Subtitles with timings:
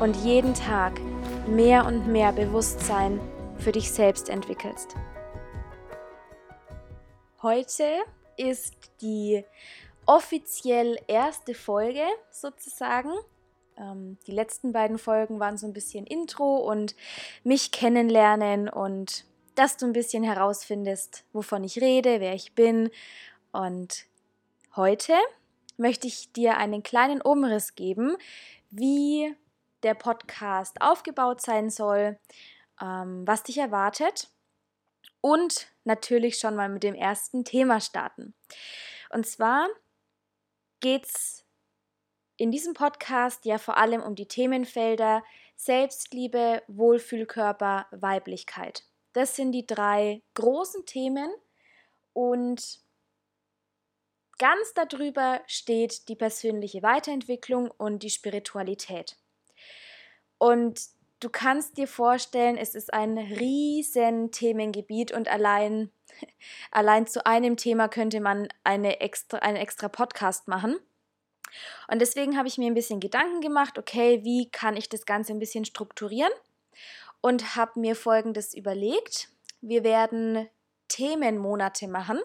[0.00, 1.00] und jeden Tag
[1.46, 3.18] mehr und mehr Bewusstsein
[3.58, 4.94] für dich selbst entwickelst.
[7.40, 7.84] Heute
[8.36, 9.42] ist die
[10.04, 13.10] offiziell erste Folge sozusagen.
[13.78, 16.94] Ähm, die letzten beiden Folgen waren so ein bisschen Intro und
[17.42, 19.24] mich kennenlernen und
[19.54, 22.90] dass du ein bisschen herausfindest, wovon ich rede, wer ich bin
[23.52, 24.04] und
[24.76, 25.14] heute
[25.78, 28.16] möchte ich dir einen kleinen Umriss geben,
[28.70, 29.34] wie
[29.82, 32.18] der Podcast aufgebaut sein soll,
[32.80, 34.28] ähm, was dich erwartet
[35.20, 38.34] und natürlich schon mal mit dem ersten Thema starten.
[39.10, 39.68] Und zwar
[40.80, 41.44] geht es
[42.36, 45.24] in diesem Podcast ja vor allem um die Themenfelder
[45.56, 48.84] Selbstliebe, Wohlfühlkörper, Weiblichkeit.
[49.14, 51.30] Das sind die drei großen Themen
[52.12, 52.84] und
[54.38, 59.16] Ganz darüber steht die persönliche Weiterentwicklung und die Spiritualität.
[60.38, 60.80] Und
[61.20, 65.90] du kannst dir vorstellen, es ist ein riesen Themengebiet und allein,
[66.70, 70.76] allein zu einem Thema könnte man eine extra, einen extra Podcast machen.
[71.88, 75.32] Und deswegen habe ich mir ein bisschen Gedanken gemacht, okay, wie kann ich das Ganze
[75.32, 76.32] ein bisschen strukturieren?
[77.20, 79.28] Und habe mir Folgendes überlegt.
[79.60, 80.48] Wir werden
[80.88, 82.20] Themenmonate machen.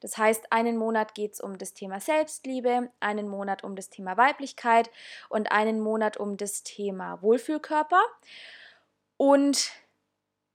[0.00, 4.16] Das heißt, einen Monat geht es um das Thema Selbstliebe, einen Monat um das Thema
[4.16, 4.90] Weiblichkeit
[5.28, 8.02] und einen Monat um das Thema Wohlfühlkörper.
[9.16, 9.70] Und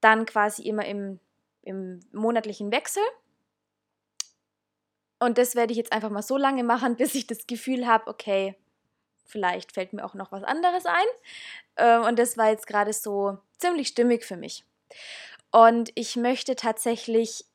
[0.01, 1.19] dann quasi immer im,
[1.61, 3.03] im monatlichen Wechsel.
[5.19, 8.07] Und das werde ich jetzt einfach mal so lange machen, bis ich das Gefühl habe,
[8.07, 8.55] okay,
[9.25, 11.05] vielleicht fällt mir auch noch was anderes ein.
[11.77, 14.65] Ähm, und das war jetzt gerade so ziemlich stimmig für mich.
[15.51, 17.45] Und ich möchte tatsächlich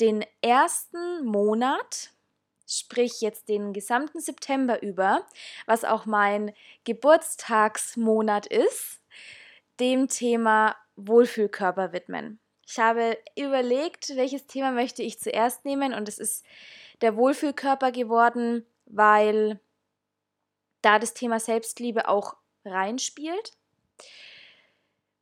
[0.00, 2.10] den ersten Monat,
[2.66, 5.26] sprich jetzt den gesamten September über,
[5.66, 6.52] was auch mein
[6.84, 9.00] Geburtstagsmonat ist,
[9.78, 12.38] dem Thema Wohlfühlkörper widmen.
[12.66, 16.44] Ich habe überlegt, welches Thema möchte ich zuerst nehmen und es ist
[17.00, 19.58] der Wohlfühlkörper geworden, weil
[20.82, 23.52] da das Thema Selbstliebe auch reinspielt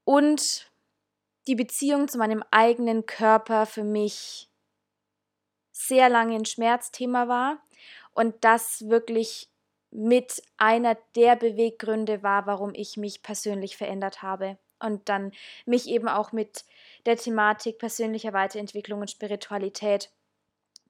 [0.04, 0.70] und
[1.46, 4.48] die Beziehung zu meinem eigenen Körper für mich
[5.78, 7.62] sehr lange ein Schmerzthema war
[8.12, 9.48] und das wirklich
[9.90, 15.30] mit einer der Beweggründe war, warum ich mich persönlich verändert habe und dann
[15.66, 16.64] mich eben auch mit
[17.06, 20.10] der Thematik persönlicher Weiterentwicklung und Spiritualität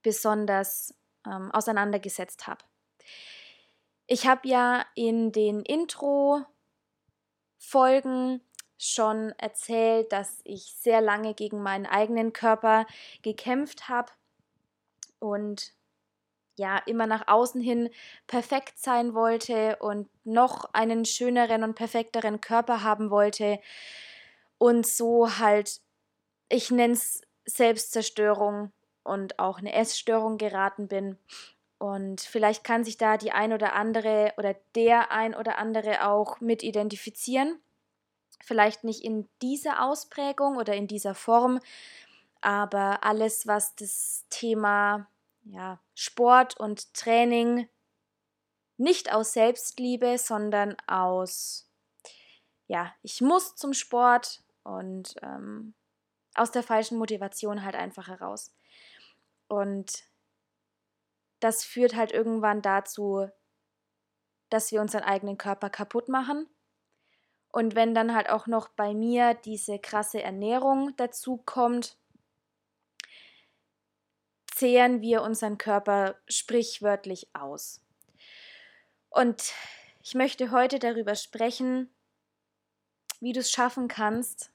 [0.02, 0.94] besonders
[1.26, 2.64] ähm, auseinandergesetzt habe.
[4.06, 8.40] Ich habe ja in den Intro-Folgen
[8.78, 12.86] schon erzählt, dass ich sehr lange gegen meinen eigenen Körper
[13.22, 14.10] gekämpft habe
[15.20, 15.72] und
[16.56, 17.88] ja, immer nach außen hin
[18.26, 23.60] perfekt sein wollte und noch einen schöneren und perfekteren Körper haben wollte
[24.58, 25.80] und so halt,
[26.48, 28.72] ich nenne es Selbstzerstörung
[29.04, 31.16] und auch eine Essstörung geraten bin.
[31.78, 36.40] Und vielleicht kann sich da die ein oder andere oder der ein oder andere auch
[36.40, 37.60] mit identifizieren.
[38.44, 41.60] Vielleicht nicht in dieser Ausprägung oder in dieser Form,
[42.40, 45.08] aber alles, was das Thema
[45.44, 47.68] ja, Sport und Training
[48.76, 51.68] nicht aus Selbstliebe, sondern aus,
[52.66, 55.74] ja, ich muss zum Sport und ähm,
[56.34, 58.54] aus der falschen Motivation halt einfach heraus.
[59.48, 60.04] Und
[61.40, 63.28] das führt halt irgendwann dazu,
[64.50, 66.48] dass wir unseren eigenen Körper kaputt machen.
[67.50, 71.96] Und wenn dann halt auch noch bei mir diese krasse Ernährung dazu kommt,
[74.58, 77.80] zehren wir unseren Körper sprichwörtlich aus.
[79.08, 79.52] Und
[80.02, 81.94] ich möchte heute darüber sprechen,
[83.20, 84.50] wie du es schaffen kannst,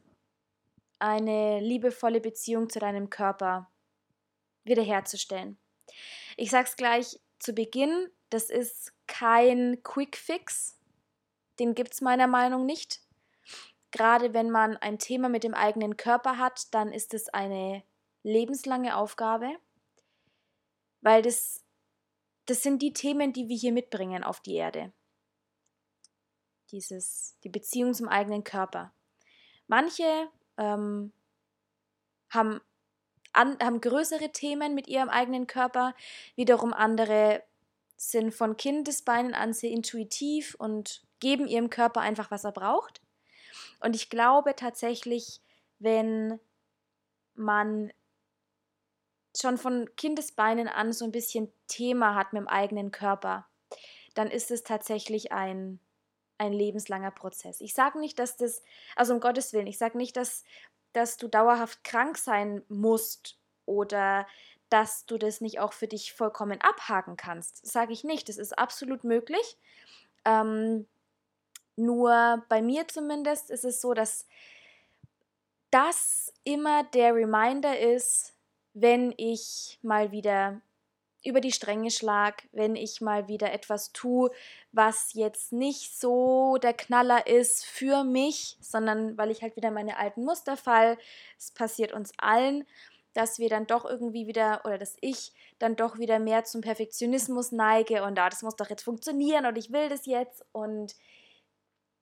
[1.00, 3.72] eine liebevolle Beziehung zu deinem Körper
[4.66, 5.58] wiederherzustellen.
[6.36, 10.78] Ich sage es gleich zu Beginn, das ist kein Quick Fix,
[11.60, 13.00] den gibt es meiner Meinung nicht.
[13.92, 17.84] Gerade wenn man ein Thema mit dem eigenen Körper hat, dann ist es eine
[18.24, 19.58] lebenslange Aufgabe,
[21.04, 21.64] weil das,
[22.46, 24.92] das sind die Themen, die wir hier mitbringen auf die Erde.
[26.72, 28.94] Dieses, die Beziehung zum eigenen Körper.
[29.68, 30.28] Manche
[30.58, 31.12] ähm,
[32.30, 32.62] haben,
[33.34, 35.94] an, haben größere Themen mit ihrem eigenen Körper,
[36.36, 37.44] wiederum andere
[37.96, 43.02] sind von Kindesbeinen an sehr intuitiv und geben ihrem Körper einfach, was er braucht.
[43.80, 45.42] Und ich glaube tatsächlich,
[45.80, 46.40] wenn
[47.36, 47.92] man
[49.40, 53.48] schon von Kindesbeinen an so ein bisschen Thema hat mit dem eigenen Körper,
[54.14, 55.80] dann ist es tatsächlich ein,
[56.38, 57.62] ein lebenslanger Prozess.
[57.62, 58.62] Ich sage nicht, dass das,
[58.96, 60.44] also um Gottes Willen, ich sage nicht, dass,
[60.94, 64.28] dass du dauerhaft krank sein musst oder
[64.70, 67.66] dass du das nicht auch für dich vollkommen abhaken kannst.
[67.66, 68.28] Sage ich nicht.
[68.28, 69.58] Das ist absolut möglich.
[70.26, 70.88] Ähm,
[71.76, 74.28] nur bei mir zumindest ist es so, dass
[75.72, 78.33] das immer der Reminder ist,
[78.74, 80.62] wenn ich mal wieder
[81.24, 84.30] über die Stränge schlag, wenn ich mal wieder etwas tue,
[84.72, 89.98] was jetzt nicht so der Knaller ist für mich, sondern weil ich halt wieder meine
[89.98, 90.98] alten Muster fall.
[91.38, 92.66] Es passiert uns allen,
[93.14, 97.52] dass wir dann doch irgendwie wieder oder dass ich dann doch wieder mehr zum Perfektionismus
[97.52, 100.96] neige und ah, das muss doch jetzt funktionieren und ich will das jetzt und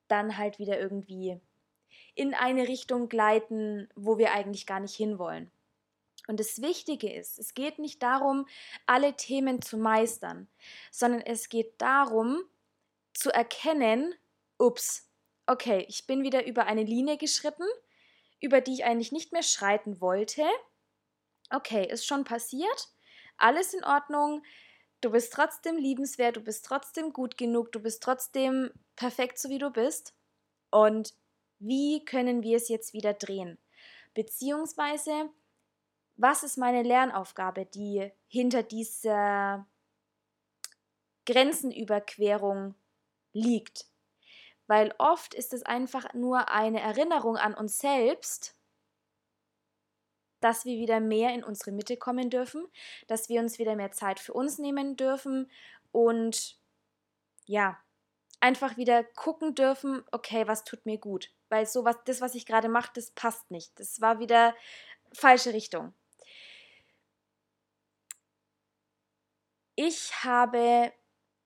[0.08, 1.40] dann halt wieder irgendwie
[2.16, 5.52] in eine Richtung gleiten, wo wir eigentlich gar nicht hinwollen.
[6.28, 8.48] Und das Wichtige ist, es geht nicht darum,
[8.86, 10.48] alle Themen zu meistern,
[10.92, 12.44] sondern es geht darum,
[13.14, 14.14] zu erkennen,
[14.58, 15.10] ups,
[15.48, 17.66] okay, ich bin wieder über eine Linie geschritten,
[18.40, 20.44] über die ich eigentlich nicht mehr schreiten wollte.
[21.50, 22.90] Okay, ist schon passiert,
[23.38, 24.44] alles in Ordnung,
[25.02, 29.58] du bist trotzdem liebenswert, du bist trotzdem gut genug, du bist trotzdem perfekt, so wie
[29.58, 30.14] du bist.
[30.70, 31.14] Und
[31.60, 33.58] wie können wir es jetzt wieder drehen?
[34.14, 35.30] Beziehungsweise,
[36.22, 39.66] was ist meine Lernaufgabe, die hinter dieser
[41.26, 42.76] Grenzenüberquerung
[43.34, 43.86] liegt?
[44.68, 48.56] Weil oft ist es einfach nur eine Erinnerung an uns selbst,
[50.42, 52.68] dass wir wieder mehr in unsere Mitte kommen dürfen,
[53.08, 55.50] dass wir uns wieder mehr Zeit für uns nehmen dürfen
[55.92, 56.58] und
[57.46, 57.78] ja,
[58.40, 61.32] einfach wieder gucken dürfen, okay, was tut mir gut?
[61.50, 63.80] Weil so was, das, was ich gerade mache, das passt nicht.
[63.80, 64.56] Das war wieder
[65.14, 65.94] falsche Richtung.
[69.84, 70.94] Ich habe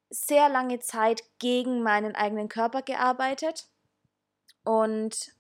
[0.10, 3.70] sehr lange Zeit gegen meinen eigenen Körper gearbeitet
[4.66, 5.34] und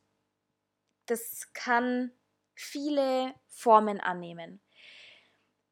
[1.05, 2.13] das kann
[2.53, 4.61] viele Formen annehmen.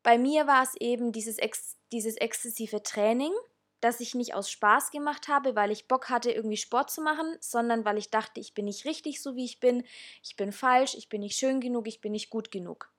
[0.03, 3.31] Bei mir war es eben dieses, ex dieses exzessive Training,
[3.79, 7.37] das ich nicht aus Spaß gemacht habe, weil ich Bock hatte, irgendwie Sport zu machen,
[7.39, 9.85] sondern weil ich dachte, ich bin nicht richtig so, wie ich bin,
[10.23, 12.91] ich bin falsch, ich bin nicht schön genug, ich bin nicht gut genug.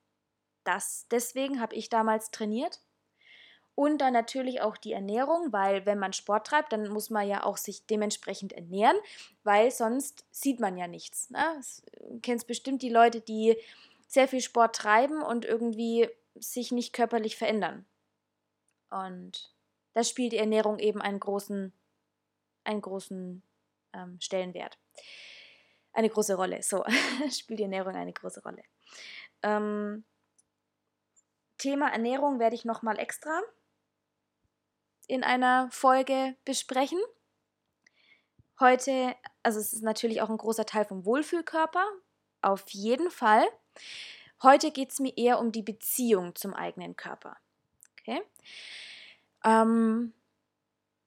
[0.64, 2.80] Das, deswegen habe ich damals trainiert.
[3.76, 7.42] Und dann natürlich auch die Ernährung, weil wenn man Sport treibt, dann muss man ja
[7.42, 8.96] auch sich dementsprechend ernähren,
[9.42, 11.30] weil sonst sieht man ja nichts.
[11.30, 11.60] Ne?
[12.08, 13.56] Du kennst bestimmt die Leute, die
[14.06, 17.84] sehr viel Sport treiben und irgendwie sich nicht körperlich verändern.
[18.90, 19.52] Und
[19.92, 21.72] da spielt die Ernährung eben einen großen,
[22.62, 23.42] einen großen
[23.92, 24.78] ähm, Stellenwert.
[25.92, 26.62] Eine große Rolle.
[26.62, 26.84] So,
[27.30, 28.62] spielt die Ernährung eine große Rolle.
[29.42, 30.04] Ähm,
[31.58, 33.40] Thema Ernährung werde ich nochmal extra
[35.06, 36.98] in einer Folge besprechen.
[38.60, 41.84] Heute, also es ist natürlich auch ein großer Teil vom Wohlfühlkörper,
[42.42, 43.44] auf jeden Fall.
[44.42, 47.36] Heute geht es mir eher um die Beziehung zum eigenen Körper.
[47.98, 48.22] Okay?
[49.44, 50.12] Ähm,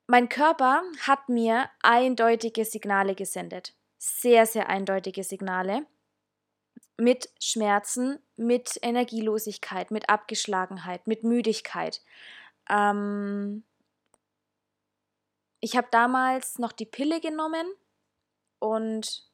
[0.08, 3.74] mein Körper hat mir eindeutige Signale gesendet.
[3.98, 5.86] Sehr, sehr eindeutige Signale.
[6.98, 12.02] Mit Schmerzen, mit Energielosigkeit, mit Abgeschlagenheit, mit Müdigkeit.
[12.70, 13.64] Ähm,
[15.60, 17.68] ich habe damals noch die Pille genommen
[18.60, 19.28] und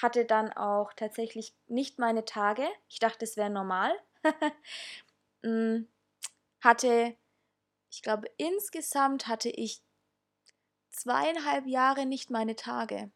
[0.00, 2.66] hatte dann auch tatsächlich nicht meine Tage.
[2.88, 3.92] Ich dachte, es wäre normal.
[5.46, 5.88] Mm,
[6.62, 7.14] hatte,
[7.90, 9.82] ich glaube, insgesamt hatte ich
[10.90, 13.10] zweieinhalb Jahre nicht meine Tage.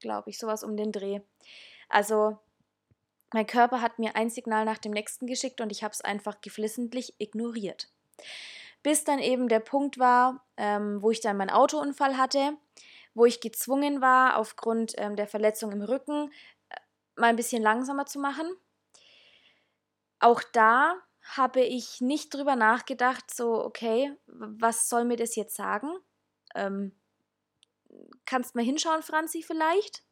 [0.00, 1.20] Glaube ich, sowas um den Dreh.
[1.88, 2.38] Also,
[3.32, 6.42] mein Körper hat mir ein Signal nach dem nächsten geschickt und ich habe es einfach
[6.42, 7.88] geflissentlich ignoriert.
[8.82, 12.56] Bis dann eben der Punkt war, ähm, wo ich dann meinen Autounfall hatte
[13.18, 16.32] wo ich gezwungen war, aufgrund ähm, der Verletzung im Rücken,
[16.70, 16.76] äh,
[17.16, 18.46] mal ein bisschen langsamer zu machen.
[20.20, 20.94] Auch da
[21.36, 25.90] habe ich nicht drüber nachgedacht, so, okay, was soll mir das jetzt sagen?
[26.54, 26.98] Ähm,
[28.24, 30.04] kannst mal hinschauen, Franzi, vielleicht?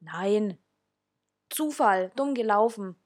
[0.00, 0.58] Nein.
[1.50, 3.01] Zufall, dumm gelaufen.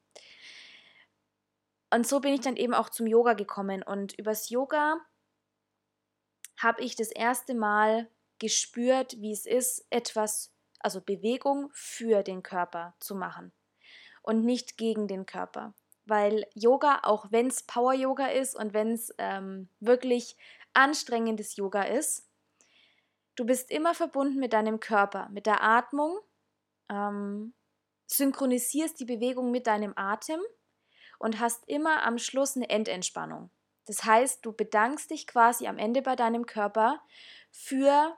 [1.96, 3.82] Und so bin ich dann eben auch zum Yoga gekommen.
[3.82, 5.00] Und übers Yoga
[6.58, 12.94] habe ich das erste Mal gespürt, wie es ist, etwas, also Bewegung für den Körper
[13.00, 13.50] zu machen
[14.20, 15.72] und nicht gegen den Körper.
[16.04, 20.36] Weil Yoga, auch wenn es Power-Yoga ist und wenn es ähm, wirklich
[20.74, 22.28] anstrengendes Yoga ist,
[23.36, 26.18] du bist immer verbunden mit deinem Körper, mit der Atmung,
[26.90, 27.54] ähm,
[28.06, 30.42] synchronisierst die Bewegung mit deinem Atem
[31.18, 33.50] und hast immer am Schluss eine Endentspannung.
[33.86, 37.00] Das heißt, du bedankst dich quasi am Ende bei deinem Körper
[37.50, 38.16] für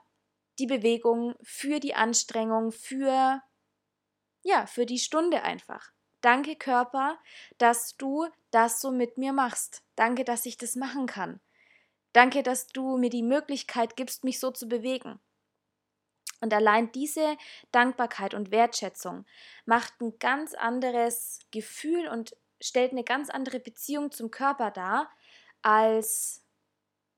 [0.57, 3.41] die Bewegung, für die Anstrengung, für
[4.43, 5.91] ja, für die Stunde einfach.
[6.21, 7.17] Danke Körper,
[7.57, 9.83] dass du das so mit mir machst.
[9.95, 11.39] Danke, dass ich das machen kann.
[12.13, 15.19] Danke, dass du mir die Möglichkeit gibst, mich so zu bewegen.
[16.41, 17.37] Und allein diese
[17.71, 19.25] Dankbarkeit und Wertschätzung
[19.65, 25.09] macht ein ganz anderes Gefühl und stellt eine ganz andere Beziehung zum Körper dar,
[25.61, 26.43] als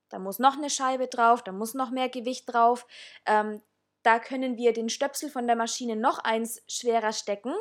[0.10, 2.86] da muss noch eine Scheibe drauf, da muss noch mehr Gewicht drauf,
[3.26, 3.62] ähm,
[4.04, 7.54] da können wir den Stöpsel von der Maschine noch eins schwerer stecken,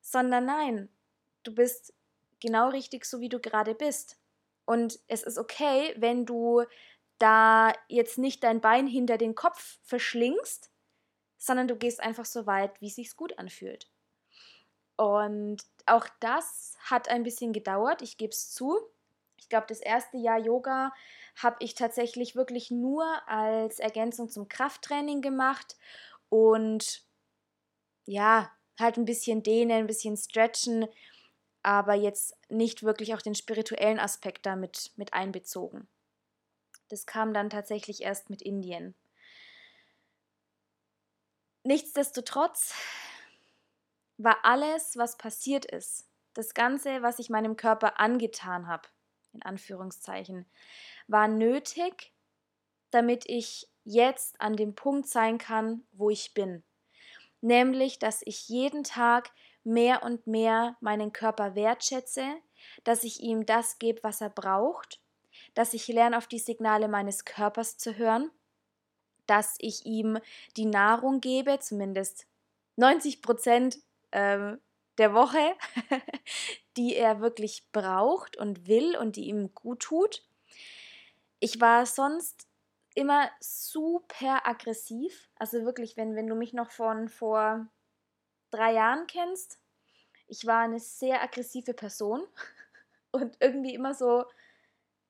[0.00, 0.88] sondern nein,
[1.42, 1.92] du bist
[2.40, 4.18] genau richtig so, wie du gerade bist.
[4.64, 6.62] Und es ist okay, wenn du
[7.18, 10.70] da jetzt nicht dein Bein hinter den Kopf verschlingst,
[11.36, 13.91] sondern du gehst einfach so weit, wie es sich gut anfühlt.
[14.96, 18.78] Und auch das hat ein bisschen gedauert, ich gebe es zu.
[19.38, 20.92] Ich glaube, das erste Jahr Yoga
[21.36, 25.76] habe ich tatsächlich wirklich nur als Ergänzung zum Krafttraining gemacht
[26.28, 27.04] und
[28.04, 30.86] ja, halt ein bisschen dehnen, ein bisschen stretchen,
[31.62, 35.88] aber jetzt nicht wirklich auch den spirituellen Aspekt damit mit einbezogen.
[36.88, 38.94] Das kam dann tatsächlich erst mit Indien.
[41.64, 42.74] Nichtsdestotrotz
[44.18, 48.88] war alles, was passiert ist, das Ganze, was ich meinem Körper angetan habe,
[49.32, 50.46] in Anführungszeichen,
[51.06, 52.12] war nötig,
[52.90, 56.62] damit ich jetzt an dem Punkt sein kann, wo ich bin.
[57.40, 59.32] Nämlich, dass ich jeden Tag
[59.64, 62.24] mehr und mehr meinen Körper wertschätze,
[62.84, 65.00] dass ich ihm das gebe, was er braucht,
[65.54, 68.30] dass ich lerne, auf die Signale meines Körpers zu hören,
[69.26, 70.18] dass ich ihm
[70.56, 72.26] die Nahrung gebe, zumindest
[72.76, 73.78] 90 Prozent
[74.12, 74.60] ähm,
[74.98, 75.56] der Woche,
[76.76, 80.22] die er wirklich braucht und will und die ihm gut tut.
[81.40, 82.46] Ich war sonst
[82.94, 85.28] immer super aggressiv.
[85.36, 87.66] Also wirklich, wenn, wenn du mich noch von vor
[88.50, 89.58] drei Jahren kennst,
[90.28, 92.22] ich war eine sehr aggressive Person
[93.12, 94.24] und irgendwie immer so,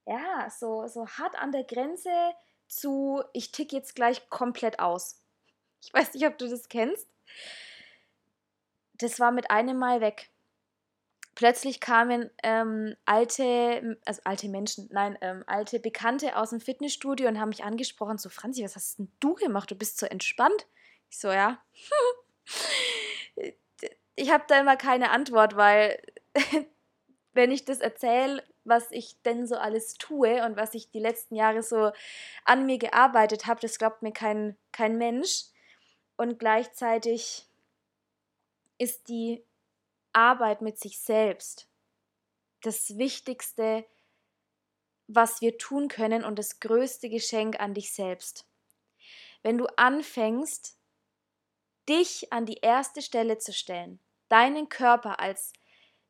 [0.07, 2.11] ja, so, so hart an der Grenze
[2.69, 5.21] zu, ich tick jetzt gleich komplett aus.
[5.81, 7.09] Ich weiß nicht, ob du das kennst
[9.03, 10.31] das war mit einem Mal weg.
[11.35, 17.41] Plötzlich kamen ähm, alte, also alte Menschen, nein, ähm, alte Bekannte aus dem Fitnessstudio und
[17.41, 19.71] haben mich angesprochen, so Franzi, was hast denn du gemacht?
[19.71, 20.67] Du bist so entspannt.
[21.09, 21.63] Ich so, ja.
[24.15, 26.03] ich habe da immer keine Antwort, weil
[27.33, 31.35] wenn ich das erzähle, was ich denn so alles tue und was ich die letzten
[31.35, 31.93] Jahre so
[32.45, 35.47] an mir gearbeitet habe, das glaubt mir kein, kein Mensch.
[36.17, 37.49] Und gleichzeitig
[38.79, 39.45] ist die
[40.13, 41.69] Arbeit mit sich selbst
[42.63, 43.85] das Wichtigste,
[45.09, 48.47] was wir tun können und das größte Geschenk an dich selbst.
[49.43, 50.79] Wenn du anfängst,
[51.89, 53.99] dich an die erste Stelle zu stellen,
[54.29, 55.53] deinen Körper als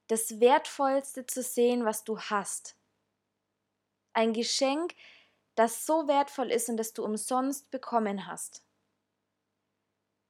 [0.09, 2.77] das Wertvollste zu sehen, was du hast.
[4.13, 4.95] Ein Geschenk,
[5.55, 8.63] das so wertvoll ist und das du umsonst bekommen hast.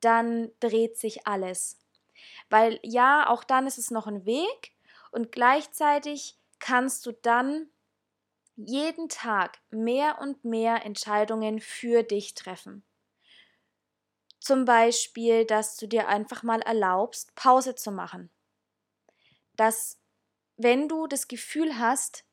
[0.00, 1.81] Dann dreht sich alles.
[2.52, 4.72] Weil ja, auch dann ist es noch ein Weg
[5.10, 7.70] und gleichzeitig kannst du dann
[8.56, 12.84] jeden Tag mehr und mehr Entscheidungen für dich treffen.
[14.38, 18.28] Zum Beispiel, dass du dir einfach mal erlaubst, Pause zu machen.
[19.56, 19.98] Dass,
[20.58, 22.26] wenn du das Gefühl hast,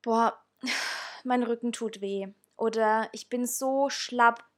[0.00, 0.42] boah,
[1.24, 4.48] mein Rücken tut weh oder ich bin so schlapp,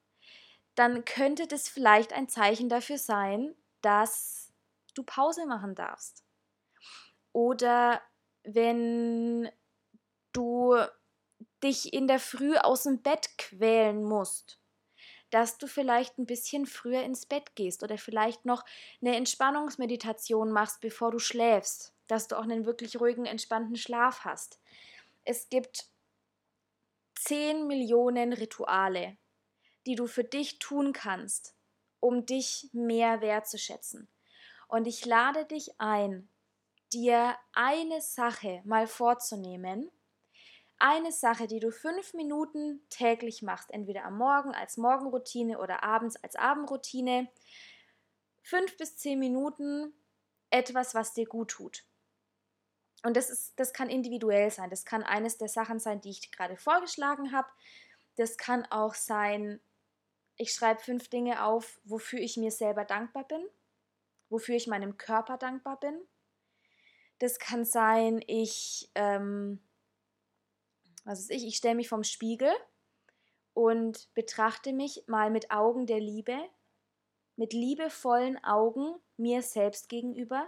[0.77, 4.53] dann könnte das vielleicht ein Zeichen dafür sein, dass
[4.95, 6.25] du Pause machen darfst.
[7.33, 8.03] Oder
[8.43, 9.49] wenn
[10.33, 10.77] du
[11.63, 14.59] dich in der Früh aus dem Bett quälen musst,
[15.31, 18.65] dass du vielleicht ein bisschen früher ins Bett gehst oder vielleicht noch
[19.01, 24.61] eine Entspannungsmeditation machst, bevor du schläfst, dass du auch einen wirklich ruhigen, entspannten Schlaf hast.
[25.25, 25.87] Es gibt
[27.21, 29.17] 10 Millionen Rituale,
[29.87, 31.56] die du für dich tun kannst,
[32.07, 34.07] um dich mehr wertzuschätzen.
[34.69, 36.29] Und ich lade dich ein,
[36.93, 39.91] dir eine Sache mal vorzunehmen,
[40.79, 46.17] eine Sache, die du fünf Minuten täglich machst, entweder am Morgen als Morgenroutine oder abends
[46.23, 47.29] als Abendroutine,
[48.43, 49.93] fünf bis zehn Minuten
[50.51, 51.85] etwas, was dir gut tut.
[53.03, 54.71] Und das, ist, das kann individuell sein.
[54.71, 57.49] Das kann eines der Sachen sein, die ich gerade vorgeschlagen habe.
[58.17, 59.61] Das kann auch sein,
[60.37, 63.45] ich schreibe fünf Dinge auf, wofür ich mir selber dankbar bin,
[64.29, 65.99] wofür ich meinem Körper dankbar bin.
[67.19, 69.61] Das kann sein, ich, ähm,
[71.05, 72.53] was ist ich, ich stelle mich vom Spiegel
[73.55, 76.37] und betrachte mich mal mit Augen der Liebe,
[77.37, 80.47] mit liebevollen Augen mir selbst gegenüber.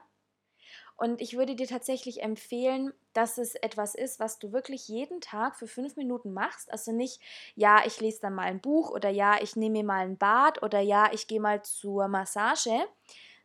[0.99, 5.55] Und ich würde dir tatsächlich empfehlen, dass es etwas ist, was du wirklich jeden Tag
[5.55, 6.73] für fünf Minuten machst.
[6.73, 7.21] Also nicht,
[7.55, 10.61] ja, ich lese dann mal ein Buch oder ja, ich nehme mir mal ein Bad
[10.61, 12.85] oder ja, ich gehe mal zur Massage,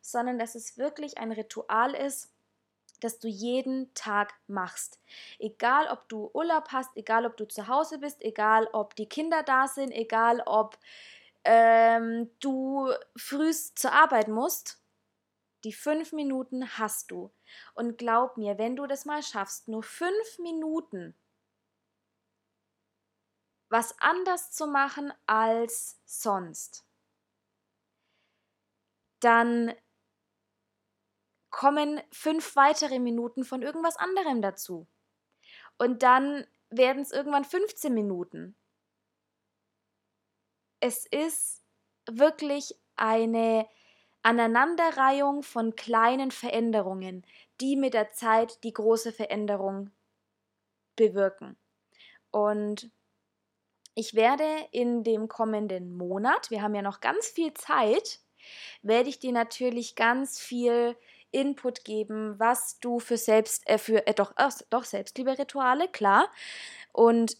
[0.02, 2.32] sondern dass es wirklich ein Ritual ist,
[2.98, 4.98] das du jeden Tag machst.
[5.38, 9.44] Egal, ob du Urlaub hast, egal, ob du zu Hause bist, egal, ob die Kinder
[9.44, 10.76] da sind, egal, ob
[11.44, 14.80] ähm, du frühst zur Arbeit musst,
[15.64, 17.30] die fünf Minuten hast du.
[17.74, 21.14] Und glaub mir, wenn du das mal schaffst, nur fünf Minuten
[23.70, 26.86] was anders zu machen als sonst,
[29.18, 29.74] dann
[31.50, 34.86] kommen fünf weitere Minuten von irgendwas anderem dazu.
[35.78, 38.56] Und dann werden es irgendwann 15 Minuten.
[40.80, 41.64] Es ist
[42.06, 43.68] wirklich eine
[44.24, 47.24] Aneinanderreihung von kleinen Veränderungen,
[47.60, 49.90] die mit der Zeit die große Veränderung
[50.96, 51.56] bewirken.
[52.30, 52.90] Und
[53.94, 58.20] ich werde in dem kommenden Monat, wir haben ja noch ganz viel Zeit,
[58.82, 60.96] werde ich dir natürlich ganz viel
[61.30, 66.30] Input geben, was du für selbst, äh, für, äh, doch, äh, doch Selbstliebe-Rituale, klar.
[66.92, 67.36] Und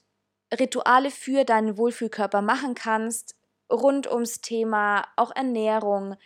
[0.53, 3.37] Rituale für deinen Wohlfühlkörper machen kannst,
[3.71, 6.17] rund ums Thema auch Ernährung.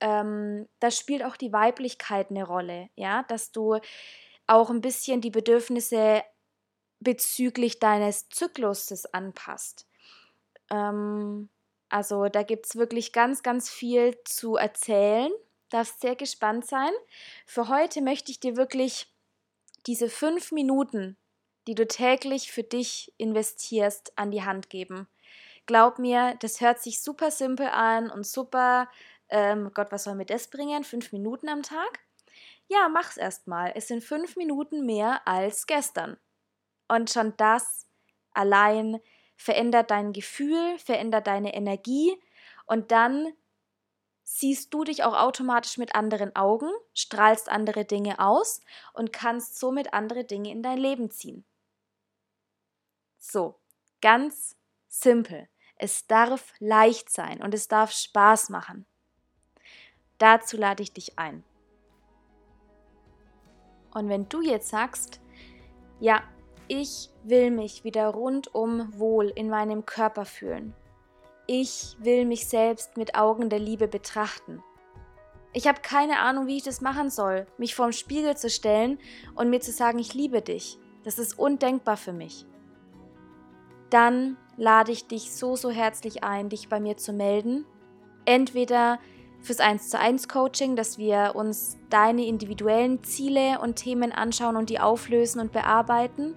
[0.00, 3.78] Ähm, da spielt auch die Weiblichkeit eine Rolle, ja, dass du
[4.46, 6.22] auch ein bisschen die Bedürfnisse
[7.00, 9.86] bezüglich deines Zykluses anpasst.
[10.70, 11.48] Ähm,
[11.88, 15.30] also da gibt es wirklich ganz, ganz viel zu erzählen
[15.70, 16.90] darfst sehr gespannt sein.
[17.44, 19.12] Für heute möchte ich dir wirklich
[19.86, 21.16] diese fünf Minuten,
[21.66, 25.08] die du täglich für dich investierst, an die Hand geben.
[25.66, 28.88] Glaub mir, das hört sich super simpel an und super,
[29.28, 30.84] ähm, Gott, was soll mir das bringen?
[30.84, 32.00] Fünf Minuten am Tag?
[32.68, 33.72] Ja, mach's erstmal.
[33.74, 36.16] Es sind fünf Minuten mehr als gestern.
[36.88, 37.86] Und schon das
[38.32, 39.00] allein
[39.36, 42.20] verändert dein Gefühl, verändert deine Energie
[42.66, 43.32] und dann
[44.24, 48.60] siehst du dich auch automatisch mit anderen Augen, strahlst andere Dinge aus
[48.92, 51.44] und kannst somit andere Dinge in dein Leben ziehen.
[53.18, 53.60] So,
[54.00, 54.56] ganz
[54.88, 55.48] simpel.
[55.76, 58.86] Es darf leicht sein und es darf Spaß machen.
[60.18, 61.44] Dazu lade ich dich ein.
[63.92, 65.20] Und wenn du jetzt sagst,
[66.00, 66.22] ja,
[66.68, 70.74] ich will mich wieder rundum wohl in meinem Körper fühlen,
[71.46, 74.62] ich will mich selbst mit Augen der Liebe betrachten.
[75.52, 78.98] Ich habe keine Ahnung, wie ich das machen soll, mich vorm Spiegel zu stellen
[79.34, 80.78] und mir zu sagen, ich liebe dich.
[81.04, 82.44] Das ist undenkbar für mich.
[83.90, 87.64] Dann lade ich dich so, so herzlich ein, dich bei mir zu melden.
[88.24, 88.98] Entweder
[89.46, 94.68] fürs 1 zu 1 Coaching, dass wir uns deine individuellen Ziele und Themen anschauen und
[94.68, 96.34] die auflösen und bearbeiten.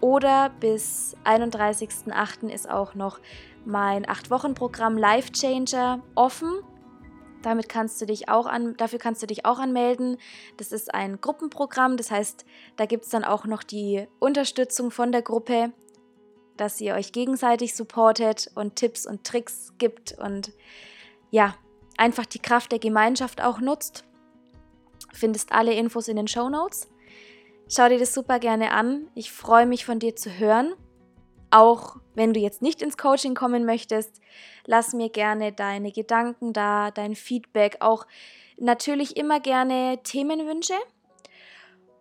[0.00, 2.48] Oder bis 31.08.
[2.48, 3.18] ist auch noch
[3.64, 6.50] mein 8-Wochen-Programm Life Changer offen.
[7.42, 10.16] Damit kannst du dich auch an, dafür kannst du dich auch anmelden.
[10.56, 12.44] Das ist ein Gruppenprogramm, das heißt,
[12.76, 15.72] da gibt es dann auch noch die Unterstützung von der Gruppe,
[16.56, 20.52] dass ihr euch gegenseitig supportet und Tipps und Tricks gibt und
[21.30, 21.54] ja,
[22.00, 24.04] einfach die Kraft der Gemeinschaft auch nutzt.
[25.12, 26.88] Findest alle Infos in den Show Notes.
[27.68, 29.08] Schau dir das super gerne an.
[29.14, 30.72] Ich freue mich von dir zu hören.
[31.50, 34.20] Auch wenn du jetzt nicht ins Coaching kommen möchtest,
[34.64, 38.06] lass mir gerne deine Gedanken da, dein Feedback, auch
[38.56, 40.74] natürlich immer gerne Themenwünsche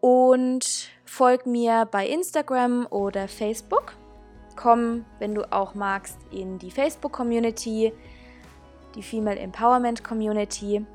[0.02, 3.96] und folg mir bei Instagram oder Facebook.
[4.56, 7.92] Komm, wenn du auch magst, in die Facebook-Community,
[8.96, 10.86] die Female Empowerment Community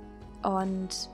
[0.43, 1.11] und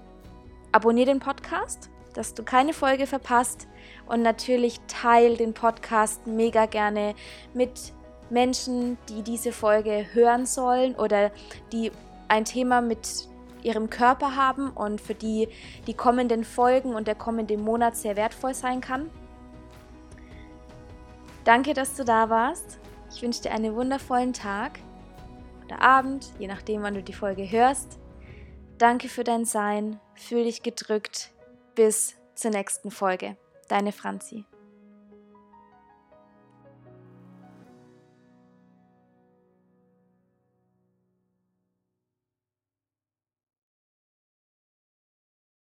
[0.73, 3.69] abonniere den Podcast, dass du keine Folge verpasst
[4.07, 7.15] und natürlich teile den Podcast mega gerne
[7.55, 7.93] mit
[8.31, 11.31] Menschen, die diese Folge hören sollen oder
[11.73, 11.91] die
[12.29, 13.29] ein Thema mit
[13.63, 15.49] ihrem Körper haben und für die
[15.87, 19.11] die kommenden Folgen und der kommende Monat sehr wertvoll sein kann.
[21.45, 22.79] Danke, dass du da warst.
[23.13, 24.79] Ich wünsche dir einen wundervollen Tag
[25.71, 27.99] oder Abend, je nachdem, wann du die Folge hörst.
[28.79, 30.01] Danke für dein Sein.
[30.15, 31.31] Fühl dich gedrückt.
[31.75, 33.37] Bis zur nächsten Folge.
[33.69, 34.45] Deine Franzi.